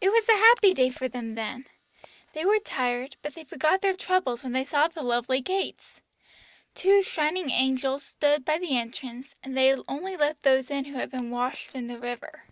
It 0.00 0.08
was 0.08 0.26
a 0.30 0.32
happy 0.32 0.72
day 0.72 0.88
for 0.88 1.08
them 1.08 1.34
then. 1.34 1.66
They 2.32 2.42
were 2.46 2.58
tired, 2.58 3.16
but 3.20 3.34
they 3.34 3.44
forgot 3.44 3.82
their 3.82 3.92
troubles 3.92 4.42
when 4.42 4.52
they 4.52 4.64
saw 4.64 4.88
the 4.88 5.02
lovely 5.02 5.42
gates. 5.42 6.00
Two 6.74 7.02
shining 7.02 7.50
angels 7.50 8.02
stood 8.02 8.46
by 8.46 8.56
the 8.56 8.78
entrance, 8.78 9.34
and 9.44 9.54
they 9.54 9.74
only 9.86 10.16
let 10.16 10.42
those 10.42 10.70
in 10.70 10.86
who 10.86 10.94
had 10.94 11.10
been 11.10 11.28
washed 11.28 11.74
in 11.74 11.86
the 11.86 11.98
river. 11.98 12.44